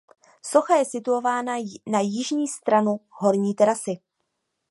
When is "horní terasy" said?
3.09-3.97